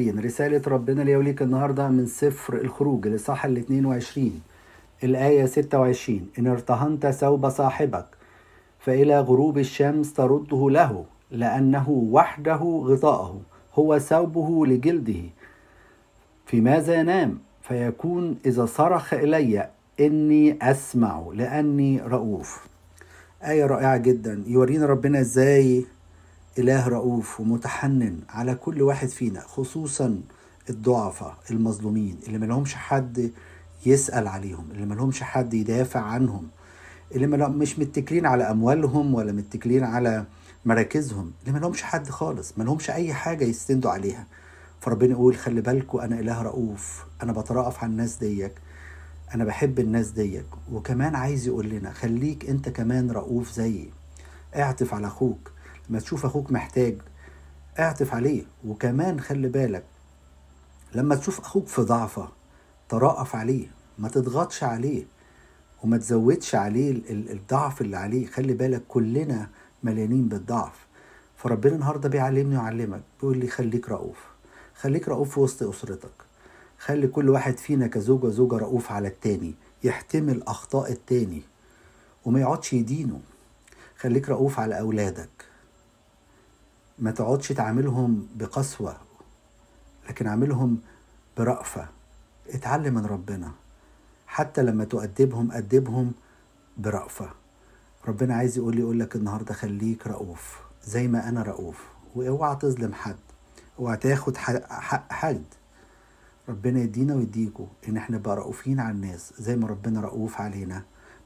[0.00, 4.40] رسالة ربنا ليوليك النهاردة من سفر الخروج الإصحاح ال 22
[5.04, 8.06] الآية 26 إن ارتهنت ثوب صاحبك
[8.78, 13.40] فإلى غروب الشمس ترده له لأنه وحده غطاءه
[13.74, 15.20] هو ثوبه لجلده.
[16.46, 19.68] في ماذا ينام فيكون إذا صرخ إلي
[20.00, 22.66] إني أسمع لأني رؤوف.
[23.44, 24.44] آية رائعة جدا.
[24.46, 25.84] يورينا ربنا إزاي
[26.58, 30.20] إله رؤوف ومتحنن على كل واحد فينا خصوصا
[30.70, 33.30] الضعفاء المظلومين اللي ملهمش حد
[33.86, 36.48] يسأل عليهم اللي ملهمش حد يدافع عنهم
[37.14, 40.24] اللي مش متكلين على أموالهم ولا متكلين على
[40.64, 44.26] مراكزهم اللي ملهمش حد خالص ملهمش أي حاجة يستندوا عليها.
[44.80, 48.52] فربنا يقول خلي بالكوا أنا إله رؤوف أنا بترأف على الناس ديك
[49.34, 53.90] أنا بحب الناس ديك وكمان عايز يقول لنا خليك أنت كمان رؤوف زيي
[54.56, 55.53] اعطف على أخوك.
[55.88, 56.96] لما تشوف أخوك محتاج
[57.78, 58.44] اعطف عليه.
[58.66, 59.84] وكمان خلي بالك
[60.94, 62.28] لما تشوف أخوك في ضعفة
[62.88, 63.66] ترأف عليه
[63.98, 65.04] ما تضغطش عليه
[65.82, 68.26] وما تزودش عليه ال- ال- الضعف اللي عليه.
[68.26, 69.48] خلي بالك كلنا
[69.82, 70.86] مليانين بالضعف.
[71.36, 74.16] فربنا النهارده بيعلمني ويعلمك بيقول لي خليك رؤوف.
[74.80, 76.10] خليك رؤوف في وسط أسرتك.
[76.78, 79.54] خلي كل واحد فينا كزوج وزوجة رؤوف على التاني.
[79.84, 81.42] يحتمل أخطاء التاني
[82.24, 83.20] وما يقعدش يدينه.
[83.98, 85.28] خليك رؤوف على أولادك.
[86.98, 88.96] ما تقعدش تعاملهم بقسوة
[90.08, 90.78] لكن عاملهم
[91.36, 91.88] برأفة.
[92.48, 93.52] اتعلم من ربنا.
[94.26, 96.12] حتى لما تؤدبهم أدبهم
[96.78, 97.30] برأفة.
[98.08, 101.84] ربنا عايز يقول لي يقول لك النهارده خليك رؤوف زي ما أنا رؤوف.
[102.14, 103.16] واوعى تظلم حد
[103.78, 105.44] اوعى تاخد حق حد.
[106.48, 110.82] ربنا يدينا ويديكوا إن إحنا نبقى رؤوفين على الناس زي ما ربنا رؤوف علينا.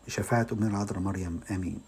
[0.06, 1.80] بشفاعة امنا العذراء مريم آمين.